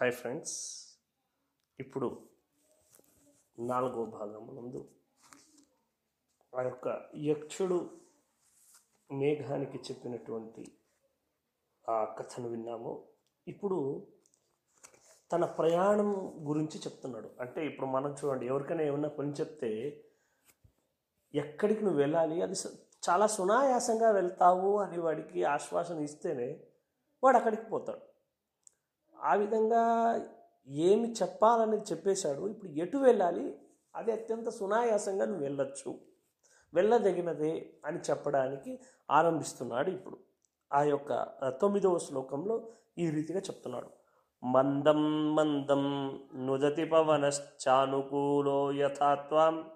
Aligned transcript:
Hi 0.00 0.12
friends. 0.12 0.58
ఇప్పుడు 1.80 2.28
నాలుగో 3.58 4.04
భాగమునందు 4.04 4.88
ఆ 6.56 6.62
యొక్క 6.62 7.10
యక్షుడు 7.16 7.90
మేఘానికి 9.12 9.78
చెప్పినటువంటి 9.78 10.72
ఆ 11.88 12.04
కథను 12.04 12.48
విన్నాము. 12.48 13.04
ఇప్పుడు 13.48 14.06
తన 15.32 15.44
ప్రయాణం 15.44 16.10
గురించి 16.48 16.78
చెప్తున్నాడు. 16.78 17.30
అంటే 17.40 17.66
ఇప్పుడు 17.66 17.86
మనం 17.86 18.12
చూడండి 18.12 18.46
ఎవరికైనా 18.46 18.82
ఏమన్నా 18.82 19.08
పని 19.08 19.32
చెప్తే 19.32 20.02
ఎక్కడికి 21.34 21.84
నువ్వు 21.84 21.98
వెళ్ళాలి? 21.98 22.42
అది 22.42 22.54
చాలా 23.08 23.26
సునాయాసంగా 23.26 24.10
వెళ్తావు 24.10 24.78
అని 24.78 25.00
వాడికి 25.00 25.44
ఆశ్వాసన 25.44 25.98
ఇస్తేనే 25.98 26.64
వాడు 27.24 27.36
అక్కడికి 27.36 27.62
పోతాడు. 27.62 28.07
ఆ 29.24 29.34
విధంగా 29.34 29.82
ఏమి 30.68 31.12
చెప్పాలనేది 31.12 31.82
చెప్పేశాడు. 31.82 32.48
ఇప్పుడు 32.48 32.72
ఎటు 32.72 32.96
వెళ్ళాలి? 32.96 33.58
అది 33.96 34.12
అత్యంత 34.12 34.48
సునాయాసంగా 34.48 35.24
నువ్వు 35.24 35.42
వెళ్ళొచ్చు. 35.42 35.98
వెళ్ళదగినదే 36.74 37.70
అని 37.84 37.98
చెప్పడానికి 37.98 38.80
ఆరంభిస్తున్నాడు 39.10 39.90
ఇప్పుడు. 39.90 40.18
ఆ 40.72 40.82
యొక్క 40.82 41.24
తొమ్మిదవ 41.62 41.98
శ్లోకంలో 41.98 42.68
ఈ 42.98 43.10
రీతిగా 43.10 43.38
చెప్తున్నాడు. 43.38 43.88
మందం 44.44 45.34
మందం 45.34 46.06
నుదతి 46.34 46.84
పవనశ్చానుకూలో 46.84 48.72
యథాత్వాం 48.72 49.70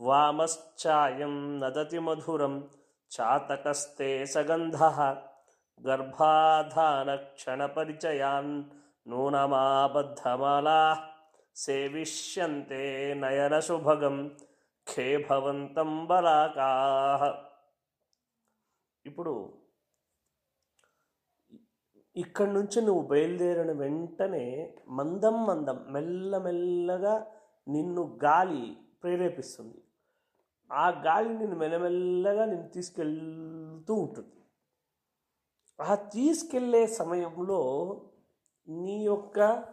వామశ్చాయం 0.00 1.60
నదతి 1.60 1.98
మధురం 1.98 2.68
చాతకస్తే 3.20 4.26
సగంధ 4.26 4.76
గర్భాధానక్షణపరిచయాన్ 5.84 8.64
నూనమాబద్ధమాలా 9.08 11.10
సేవిష్యంతే 11.56 13.14
నయనశుభగం 13.14 14.36
ఖేభవంతం 14.86 16.06
బలాకా. 16.06 16.70
ఇప్పుడు 19.06 19.52
ఇక్కడి 22.16 22.52
నుంచి 22.52 22.82
నువ్వు 22.82 23.02
బయలుదేరిన 23.02 23.72
వెంటనే 23.72 24.74
మందం 24.88 25.46
మందం 25.46 25.84
మెల్లమెల్లగా 25.88 27.26
నిన్ను 27.68 28.18
గాలి 28.24 28.76
ప్రేరేపిస్తుంది. 29.02 29.78
ఆ 30.72 30.88
గాలి 30.88 31.28
నిన్ను 31.28 31.56
మెల్లమెల్లగా 31.56 32.44
నిన్ను 32.44 32.68
తీసుకెళ్తూ 32.68 33.94
ఉంటుంది. 33.94 34.45
ఆ 35.80 35.94
తీసుకెళ్ళే 35.94 36.86
సమయంలో 36.86 37.60
నీ 38.68 39.04
యొక్క 39.04 39.64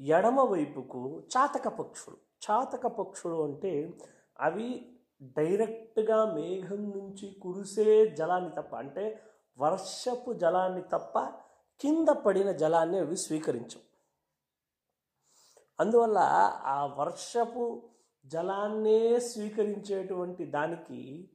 ఎడమ 0.00 0.40
వైపుకు 0.40 1.22
చాతక 1.36 1.68
పక్షులు. 1.68 2.16
చాతక 2.46 2.86
పక్షులు 2.86 3.44
అంటే 3.44 3.92
అవి 4.40 4.96
డైరెక్ట్గా 5.22 6.34
మేఘం 6.34 6.90
నుంచి 6.90 7.36
కురిసే 7.42 8.06
జలాన్ని 8.06 8.50
తప్ప 8.50 8.76
అంటే 8.76 9.22
వర్షపు 9.58 10.32
జలాన్ని 10.32 10.82
తప్ప 10.82 11.18
కింద 11.80 12.08
పడిన 12.08 12.52
జలాన్ని 12.52 12.98
అవి 12.98 13.16
స్వీకరించవు. 13.16 13.84
అందువల్ల 15.80 16.18
ఆ 16.64 16.86
వర్షపు 16.86 17.82
జలాన్నే 18.26 19.18
స్వీకరించేటువంటి 19.18 20.44
దానికి 20.44 21.30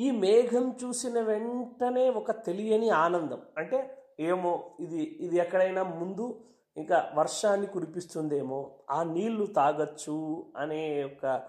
ఈ 0.00 0.10
మేఘం 0.10 0.76
చూసిన 0.84 1.20
వెంటనే 1.20 2.10
ఒక 2.10 2.30
తెలియని 2.30 2.90
ఆనందం. 2.90 3.40
అంటే 3.58 4.04
ఏమో 4.20 4.70
ఇది 4.80 5.18
ఇది 5.20 5.36
ఎక్కడైనా 5.36 5.82
ముందు 5.82 6.40
ఇంకా 6.76 7.10
వర్షాన్ని 7.14 7.66
కురిపిస్తుందేమో 7.66 8.70
ఆ 8.90 9.02
నీళ్ళు 9.02 9.46
తాగొచ్చు 9.46 10.46
అనే 10.56 11.04
ఒక 11.04 11.42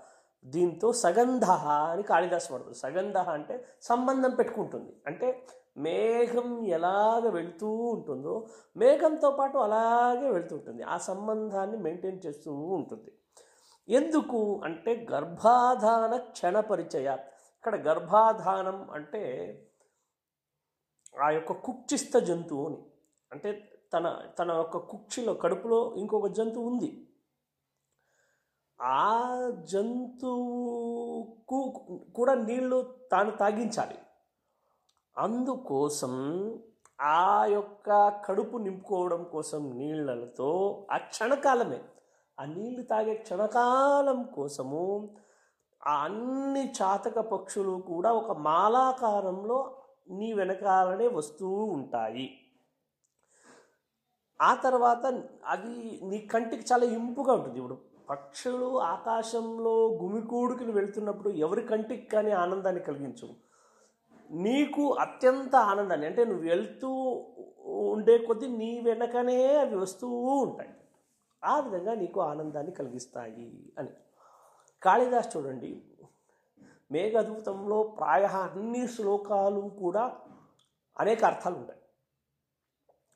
దీంతో 0.46 0.94
సగంధ 0.94 1.46
అని 1.46 2.04
కాళిదాస్ 2.04 2.52
పడుతుంది 2.52 2.78
సగంధ 2.78 3.18
అంటే 3.18 3.66
సంబంధం 3.82 4.30
పెట్టుకుంటుంది. 4.30 4.92
అంటే 5.08 5.46
మేఘం 5.78 6.66
ఎలాగ 6.66 7.30
వెళ్తూ 7.30 7.68
ఉంటుందో 7.76 8.48
మేఘంతో 8.78 9.32
పాటు 9.32 9.58
అలాగే 9.58 10.30
వెళ్తుంటుంది 10.30 10.84
ఆ 10.84 10.98
సంబంధాన్ని 10.98 11.78
మెయింటైన్ 11.78 12.20
చేస్తూ 12.26 12.54
ఉంటుంది. 12.54 13.12
ఎందుకు? 13.90 14.62
అంటే 14.64 15.08
గర్భాధాన 15.12 16.18
క్షణ 16.18 16.60
పరిచయ 16.60 17.18
ఇక్కడ 17.60 17.76
గర్భాధానం 17.76 18.92
అంటే 18.92 19.54
ఆ 21.22 21.30
యొక్క 21.30 21.52
కుక్షిస్థ 21.52 22.18
జంతువుని 22.18 22.78
అంటే 23.32 23.72
తన 23.94 24.22
తన 24.40 24.52
యొక్క 24.52 24.78
కుక్షిలో 24.78 25.34
కడుపులో 25.34 25.96
ఇంకొక 25.96 26.28
జంతువు 26.28 26.68
ఉంది. 26.68 27.08
ఆ 28.82 29.52
జంతువుకు 29.72 31.86
కూడా 32.16 32.34
నీళ్ళు 32.34 32.96
తాను 33.12 33.32
తాగించాలి. 33.32 33.96
అందుకోసం 35.18 36.14
ఆ 37.02 37.46
యొక్క 37.46 38.22
కడుపు 38.26 38.58
నింపుకోవడం 38.58 39.24
కోసం 39.24 39.78
నీళ్ళతో 39.78 40.84
ఆ 40.92 40.98
క్షణకాలమే 40.98 41.82
ఆ 42.40 42.46
నీళ్ళు 42.46 42.84
తాగే 42.84 43.16
క్షణకాలం 43.16 44.24
కోసము 44.24 45.16
ఆ 45.88 45.94
అన్ని 46.04 46.74
చాతక 46.82 47.20
పక్షులు 47.20 47.82
కూడా 47.82 48.14
ఒక 48.14 48.38
మాలాకారంలో 48.38 49.76
నీ 50.10 50.34
వెనకాలనే 50.34 51.08
వస్తూ 51.08 51.50
ఉంటాయి. 51.50 52.38
ఆ 54.42 54.54
తర్వాత 54.56 55.06
అది 55.46 56.00
నీ 56.04 56.18
కంటికి 56.20 56.74
చాలా 56.74 56.86
ఇంపుగా 56.86 57.34
ఉంటుంది. 57.34 57.58
ఇప్పుడు 57.60 57.78
పక్షులు 58.10 58.80
ఆకాశంలో 58.80 59.88
గుమికూడుకుని 60.02 60.72
వెళ్తున్నప్పుడు 60.72 61.30
ఎవరి 61.30 61.62
కంటికి 61.62 62.06
కానీ 62.06 62.32
ఆనందాన్ని 62.32 62.82
కలిగించు 62.82 63.30
నీకు 64.32 64.94
అత్యంత 64.94 65.56
ఆనందాన్ని 65.56 66.06
అంటే 66.06 66.26
నువ్వు 66.26 66.44
వెళ్తూ 66.44 66.90
ఉండే 67.66 68.18
కొద్దీ 68.18 68.48
నీ 68.48 68.82
వెనకనే 68.82 69.56
అవి 69.56 69.76
వస్తూ 69.76 70.08
ఉంటాయి. 70.42 70.70
ఆ 71.44 71.60
విధంగా 71.60 71.94
నీకు 71.94 72.20
ఆనందాన్ని 72.22 72.72
కలిగిస్తాయి 72.72 73.74
అని. 73.78 73.90
కాళిదాస్ 74.84 75.38
చూడండి. 75.38 75.84
మేఘదూతంలో 76.92 77.84
ప్రాయ 77.84 78.26
అన్ని 78.26 78.88
శ్లోకాలు 78.88 79.62
కూడా 79.62 80.18
అనేక 81.00 81.26
అర్థాలు 81.26 81.56
ఉంటాయి. 81.56 81.80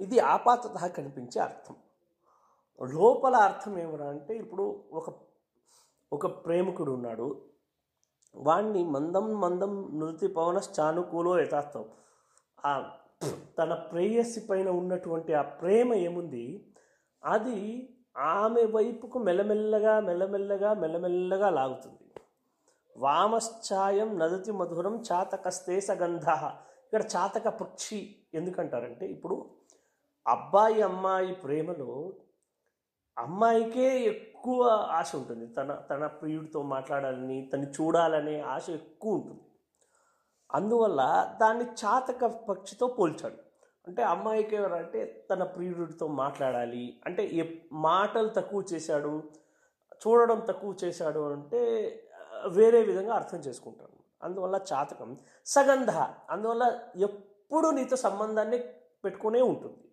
ఇది 0.01 0.19
ఆపాతత 0.19 0.87
కనిపించే 0.87 1.41
అర్థం. 1.41 1.75
లోపల 2.89 3.35
అర్థం 3.35 3.79
ఏమరా 3.79 4.09
అంటే 4.09 4.35
ఇప్పుడు 4.35 4.83
ఒక 4.91 5.15
ఒక 6.13 6.45
ప్రేమికుడు 6.45 6.91
ఉన్నాడు. 6.91 7.45
వాణ్ణి 8.35 8.83
మందం 8.83 9.41
మందం 9.41 9.99
నృతి 9.99 10.27
పవన 10.27 10.61
చానుకూలో 10.79 11.41
యథార్థం. 11.41 11.85
ఆ 12.65 12.91
తన 13.59 13.73
ప్రేయసి 13.73 14.39
పైన 14.39 14.69
ఉన్నటువంటి 14.69 15.33
ఆ 15.33 15.41
ప్రేమ 15.41 15.93
ఏముంది? 15.93 16.73
అది 17.25 17.89
ఆమె 18.17 18.65
వైపుకు 18.65 19.19
మెల్లమెల్లగా 19.19 19.99
మెల్లమెల్లగా 19.99 20.73
మెల్లమెల్లగా 20.73 21.49
లాగుతుంది. 21.49 22.21
వామశ్చాయం 22.97 24.19
నదతి 24.19 24.51
మధురం 24.51 25.03
చాతకస్తే 25.11 25.81
సగంధ. 25.81 26.23
ఇక్కడ 26.85 27.03
చాతక 27.15 27.47
పక్షి 27.47 28.15
ఎందుకంటారంటే 28.33 29.05
ఇప్పుడు 29.05 29.49
అబ్బాయి 30.27 30.81
అమ్మాయి 30.81 31.33
ప్రేమలో 31.33 32.13
అమ్మాయికే 33.17 34.01
ఎక్కువ 34.01 34.63
ఆశ 34.91 35.15
ఉంటుంది. 35.15 35.47
తన 35.47 35.73
తన 35.73 36.07
ప్రియుడితో 36.07 36.61
మాట్లాడాలని 36.61 37.49
తను 37.53 37.63
చూడాలనే 37.63 38.39
ఆశ 38.41 38.69
ఎక్కువ 38.69 39.13
ఉంటుంది. 39.13 39.41
అందువల్ల 40.53 41.33
దాన్ని 41.41 41.65
చాతక 41.65 42.25
పక్షితో 42.25 42.87
పోల్చాడు. 42.87 43.52
అంటే 43.87 44.03
అమ్మాయికి 44.03 44.55
ఎవరంటే 44.55 45.27
తన 45.31 45.43
ప్రియుడితో 45.43 46.07
మాట్లాడాలి. 46.07 47.01
అంటే 47.05 47.29
ఎప్- 47.33 47.69
మాటలు 47.71 48.29
తక్కువ 48.29 48.63
చేశాడు 48.73 49.23
చూడడం 50.07 50.39
తక్కువ 50.39 50.75
చేశాడు 50.83 51.19
అంటే 51.19 51.59
వేరే 52.47 52.81
విధంగా 52.81 53.13
అర్థం 53.13 53.37
చేసుకుంటాను 53.37 54.03
అందువల్ల 54.23 54.59
చాతకం. 54.73 55.17
సగంధ. 55.45 55.89
అందువల్ల 56.29 56.79
ఎప్పుడు 56.95 57.69
నీతో 57.69 57.95
సంబంధాన్ని 57.95 58.57
పెట్టుకునే 59.05 59.41
ఉంటుంది. 59.41 59.91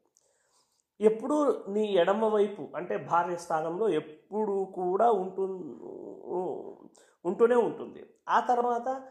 ఎప్పుడు 1.01 1.65
నీ 1.69 1.95
ఎడమ 1.95 2.25
వైపు 2.25 2.69
అంటే 2.77 2.97
భార్య 2.97 3.37
స్థానంలో 3.37 3.89
ఎప్పుడు 3.89 4.73
కూడా 4.75 5.11
ఉంటు 5.11 5.41
ఉంటూనే 7.25 7.55
ఉంటుంది. 7.55 8.07
ఆ 8.29 8.41
తర్వాత 8.41 9.03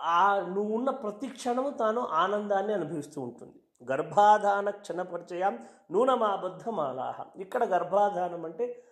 ఆ 0.00 0.40
నువ్వు 0.40 0.76
ఉన్న 0.76 0.90
ప్రతి 0.90 1.28
క్షణము 1.28 1.70
తాను 1.70 2.00
ఆనందాన్ని 2.00 2.74
అనుభవిస్తూ 2.74 3.20
ఉంటుంది. 3.20 3.60
గర్భాధాన 3.92 4.70
క్షణ 4.70 5.02
పరిచయం 5.02 5.58
నూనమాబద్ధమాలాహ. 5.90 7.40
ఇక్కడ 7.40 7.64
గర్భాధానం 7.64 8.44
అంటే 8.44 8.84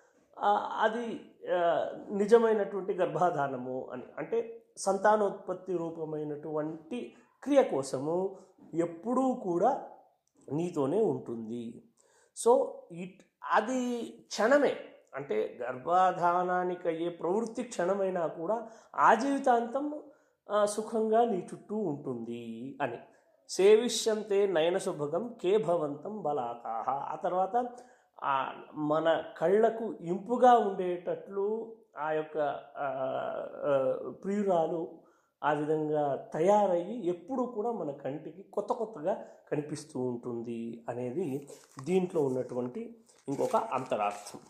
అది 0.77 1.21
నిజమైనటువంటి 2.11 2.93
గర్భాధానము 2.95 3.89
అని. 3.93 4.03
అంటే 4.19 4.63
సంతానోత్పత్తి 4.77 5.77
రూపమైనటువంటి 5.77 7.17
క్రియ 7.43 7.63
కోసము 7.63 8.39
ఎప్పుడూ 8.75 9.35
కూడా 9.35 9.87
నీతోనే 10.53 11.03
ఉంటుంది. 11.03 11.83
సో 12.37 12.83
ఇట్ 12.93 13.23
అది 13.53 14.03
క్షణమే. 14.27 14.77
అంటే 15.15 15.59
గర్భాధానానికి 15.63 16.89
అయ్యే 16.89 17.09
ప్రవృత్తి 17.09 17.63
క్షణమైనా 17.63 18.27
కూడా 18.27 18.69
ఆ 18.95 19.15
జీవితాంతం 19.15 20.03
సుఖంగా 20.65 21.25
నీ 21.25 21.39
చుట్టూ 21.55 21.77
ఉంటుంది 21.77 22.43
అని. 22.83 22.99
సేవిష్యంతే 23.49 24.47
నయనశుభగం 24.47 25.37
కే 25.43 25.57
భవంతం 25.57 26.23
బలాకాహ. 26.23 26.87
ఆ 27.13 27.15
తర్వాత 27.25 27.55
మన 28.75 29.23
కళ్ళకు 29.39 29.95
ఇంపుగా 30.01 30.53
ఉండేటట్లు 30.59 31.77
ఆ 31.99 32.11
యొక్క 32.11 32.39
ప్రియురాలు 34.25 34.81
ఆ 35.45 35.53
విధంగా 35.53 36.05
తయారయ్యి 36.35 37.07
ఎప్పుడూ 37.07 37.43
కూడా 37.47 37.71
మన 37.73 37.91
కంటికి 37.91 38.43
కొత్త 38.43 38.73
కొత్తగా 38.73 39.15
కనిపిస్తూ 39.53 40.01
ఉంటుంది 40.01 40.85
అనేది 40.89 41.49
దీంట్లో 41.85 42.23
ఉన్నటువంటి 42.23 42.83
ఇంకొక 43.29 43.57
అంతరార్థం. 43.57 44.41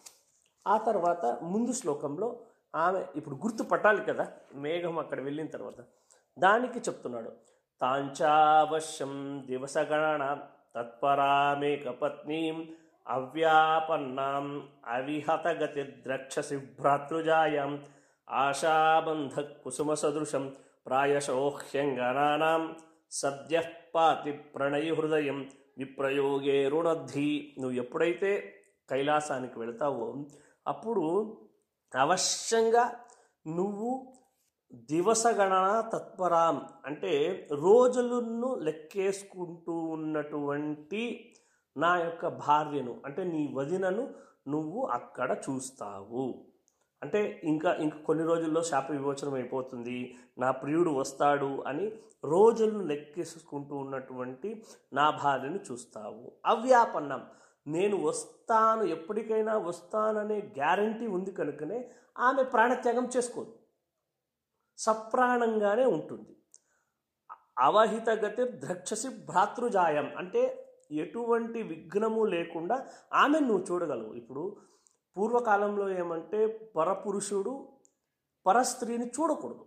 ఆ 0.67 0.77
తర్వాత 0.77 1.25
ముందు 1.43 1.73
శ్లోకంలో 1.73 2.29
ఆమె 2.75 3.05
ఇప్పుడు 3.17 3.35
గుర్తుపట్టాలి 3.35 4.05
కదా 4.05 4.29
మేఘం 4.55 4.99
అక్కడ 4.99 5.21
వెళ్ళిన 5.21 5.47
తర్వాత. 5.47 5.81
దానికి 6.39 6.79
చెప్తున్నాడు 6.79 7.33
తాంచావశ్యం 7.81 9.45
దివసగణ 9.47 10.41
తత్పరామేక 10.77 11.89
పత్నీం 11.89 12.69
అవ్యాపన్నాం 13.09 14.71
అవిహతగతి 14.87 15.83
ద్రక్షసి 15.83 16.57
భ్రాతృజాయాం 16.57 17.85
ఆశాబంధ 18.31 19.41
కుసుమ 19.41 19.95
సదృశం 19.95 20.57
ప్రాయశోహ్యంగనానాం 20.87 22.77
సద్య 23.11 23.63
పాతి 23.95 24.33
ప్రణయ 24.33 24.95
హృదయం 24.95 25.51
విప్రయోగే 25.79 26.69
రుణద్ధి. 26.69 27.55
నువ్వు 27.59 27.77
ఎప్పుడైతే 27.79 28.55
కైలాసానికి 28.91 29.59
వెళ్తావో 29.59 30.25
అప్పుడు 30.67 31.05
అవశ్యంగా 31.97 33.01
నువ్వు 33.47 34.15
దివసగణన 34.75 35.81
తత్పరాం 35.93 36.63
అంటే 36.87 37.49
రోజులను 37.53 38.55
లెక్కేసుకుంటూ 38.55 39.73
ఉన్నటువంటి 39.73 41.35
నా 41.77 41.97
యొక్క 41.97 42.29
భార్యను 42.29 43.03
అంటే 43.05 43.25
నీ 43.25 43.51
వదినను 43.55 44.15
నువ్వు 44.49 44.87
అక్కడ 44.87 45.37
చూస్తావు. 45.51 46.45
అంటే 47.03 47.41
ఇంకా 47.45 47.75
ఇంకా 47.75 47.99
కొన్ని 47.99 48.25
రోజుల్లో 48.25 48.63
శాప 48.63 48.91
విమోచనం 48.91 49.35
అయిపోతుంది 49.35 50.17
నా 50.39 50.51
ప్రియుడు 50.51 50.91
వస్తాడు 50.91 51.65
అని 51.67 51.93
రోజులను 52.25 52.85
లెక్కేసుకుంటూ 52.85 53.77
ఉన్నటువంటి 53.77 54.65
నా 54.93 55.11
భార్యను 55.11 55.61
చూస్తావు. 55.73 56.33
అవ్యాపన్నం. 56.47 57.27
నేను 57.69 57.97
వస్తాను 58.03 58.83
ఎప్పటికైనా 58.83 59.59
వస్తాననే 59.59 60.39
గ్యారంటీ 60.59 61.07
ఉంది 61.07 61.33
కనుకనే 61.33 61.79
ఆమె 62.19 62.43
ప్రాణత్యాగం 62.43 63.09
చేసుకోదు. 63.17 63.53
సప్రాణంగానే 64.79 65.85
ఉంటుంది. 65.85 66.37
అవహిత 67.59 68.11
గతి 68.11 68.45
ద్రక్షసి 68.45 69.09
భ్రాతృజాయం 69.09 70.17
అంటే 70.17 70.43
ఎటువంటి 70.91 71.63
విఘ్నము 71.63 72.25
లేకుండా 72.25 72.77
ఆమె 73.13 73.39
నువ్వు 73.39 73.65
చూడగలవు. 73.71 74.13
ఇప్పుడు 74.15 74.57
పూర్వకాలంలో 75.17 75.89
ఏమంటే 75.89 76.41
పరపురుషుడు 76.77 77.69
పరస్త్రీని 78.47 79.07
చూడకూడదు. 79.07 79.67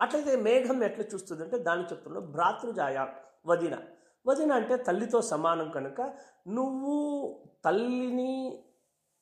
అట్లయితే 0.00 0.36
మేఘం 0.36 0.82
ఎట్లా 0.82 1.04
చూస్తుంది 1.14 1.42
అంటే 1.42 1.58
దాన్ని 1.58 1.86
చెప్తున్నా 1.86 2.20
భ్రాతృజాయ 2.20 3.06
వదిన. 3.46 3.78
వదిన 4.26 4.52
అంటే 4.52 4.76
తల్లితో 4.76 5.22
సమానం 5.22 5.70
కనుక 5.70 6.00
నువ్వు 6.48 6.94
తల్లిని 7.64 8.62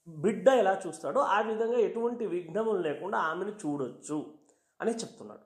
బిడ్డ 0.09 0.49
ఎలా 0.49 0.81
చూస్తాడో 0.87 1.21
ఆ 1.21 1.41
విధంగా 1.41 1.79
ఎటువంటి 1.79 2.27
విఘ్నములు 2.27 2.79
లేకుండా 2.79 3.19
ఆమెను 3.19 3.51
చూడొచ్చు 3.51 4.35
అని 4.81 4.91
చెప్తున్నాడు. 4.91 5.45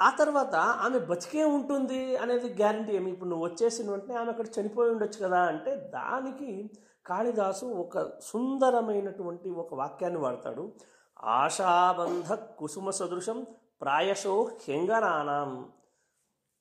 ఆ 0.00 0.10
తర్వాత 0.10 0.54
ఆమె 0.54 0.98
బతికే 0.98 1.44
ఉంటుంది 1.44 2.16
అనేది 2.16 2.48
గ్యారంటీ 2.48 2.92
ఏమి? 2.92 3.10
ఇప్పుడు 3.10 3.28
నువ్వు 3.28 3.46
వచ్చేసిన 3.46 3.90
వెంటనే 3.90 4.14
ఆమె 4.16 4.30
అక్కడ 4.30 4.46
చనిపోయి 4.60 4.90
ఉండొచ్చు 4.90 5.26
కదా 5.26 5.40
అంటే 5.40 5.76
దానికి 5.76 6.70
కాళిదాసు 7.06 7.64
ఒక 7.64 8.20
సుందరమైనటువంటి 8.20 9.50
ఒక 9.50 9.74
వాక్యాన్ని 9.74 10.20
వాడతాడు. 10.20 10.72
ఆశాబంధ 11.22 12.32
కుసుమ 12.32 12.90
సదృశం 12.90 13.46
ప్రాయశో 13.80 14.50
హ్యంగనానాం. 14.68 15.72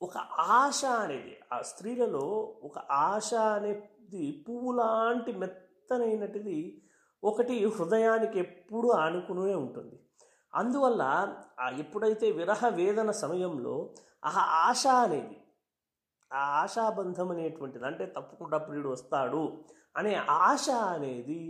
ఒక 0.01 0.17
ఆశ 0.39 0.85
అనేది 0.85 1.39
ఆ 1.53 1.61
స్త్రీలలో 1.61 2.25
ఒక 2.63 2.77
ఆశ 2.91 3.33
అనేది 3.33 4.43
పువ్వు 4.47 4.71
లాంటి 4.71 5.31
మెత్తనైనటిది 5.31 6.83
ఒకటి 7.23 7.65
హృదయానికి 7.65 8.39
ఎప్పుడూ 8.39 8.89
ఆనుకునే 8.89 9.55
ఉంటుంది. 9.55 9.97
అందువల్ల 10.53 11.03
ఎప్పుడైతే 11.79 12.31
విరహ 12.31 12.67
వేదన 12.69 13.11
సమయంలో 13.11 13.93
ఆ 14.25 14.31
ఆశ 14.67 14.87
అనేది 14.87 15.37
ఆ 16.33 16.41
ఆశాబంధం 16.61 17.31
అనేటువంటిది 17.31 17.85
అంటే 17.85 18.05
తప్పకుండా 18.05 18.57
ప్రియుడు 18.57 18.89
వస్తాడు 18.89 19.43
అనే 19.97 20.15
ఆశ 20.29 20.69
అనేది 20.69 21.41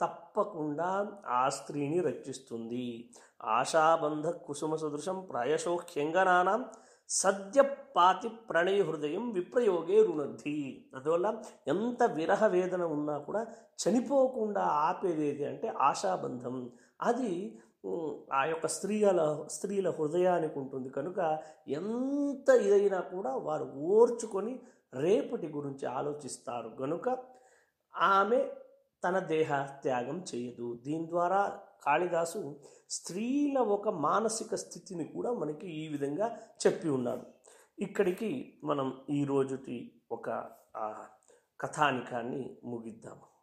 తప్పకుండా 0.00 0.88
ఆ 1.26 1.48
స్త్రీని 1.48 2.00
రక్షిస్తుంది. 2.00 3.10
ఆశాబంధ 3.44 4.26
కుసుమ 4.26 4.74
సదృశం 4.76 5.20
ప్రాయశోఖ్యంగనానం 5.30 6.60
సద్యపాతి 7.08 8.28
ప్రణయ 8.28 8.82
హృదయం 8.82 9.32
విప్రయోగే 9.32 10.02
రుణద్ధి. 10.02 10.84
అందువల్ల 10.94 11.42
ఎంత 11.68 12.02
విరహ 12.02 12.46
వేదన 12.46 12.82
ఉన్నా 12.82 13.18
కూడా 13.18 13.46
చనిపోకుండా 13.82 14.62
ఆపేది 14.62 15.26
ఏది 15.26 15.44
అంటే 15.44 15.68
ఆశాబంధం. 15.68 16.70
అది 17.02 17.58
ఆ 18.32 18.44
యొక్క 18.44 18.66
స్త్రీల 18.66 19.44
స్త్రీల 19.50 19.90
హృదయానికి 19.90 20.58
ఉంటుంది. 20.58 20.88
కనుక 20.88 21.38
ఎంత 21.68 22.48
ఇదైనా 22.48 23.00
కూడా 23.00 23.36
వారు 23.36 23.64
ఓర్చుకొని 23.64 24.60
రేపటి 24.94 25.48
గురించి 25.48 25.86
ఆలోచిస్తారు. 25.86 26.68
కనుక 26.68 27.18
ఆమె 27.96 28.50
తన 29.04 29.18
దేహ 29.18 29.66
త్యాగం 29.82 30.24
చేయదు. 30.34 30.80
దీని 30.84 31.08
ద్వారా 31.08 31.58
కాళిదాసు 31.86 32.60
స్త్రీల 32.90 33.58
ఒక 33.58 33.88
మానసిక 33.88 34.54
స్థితిని 34.54 35.04
కూడా 35.04 35.32
మనకి 35.32 35.66
ఈ 35.66 35.88
విధంగా 35.88 36.38
చెప్పి 36.66 36.88
ఉన్నాడు. 36.88 37.26
ఇక్కడికి 37.78 38.58
మనం 38.64 39.00
ఈ 39.10 39.26
ఒక 40.12 40.30
కథానికాన్ని 41.60 42.56
ముగిద్దాము. 42.64 43.33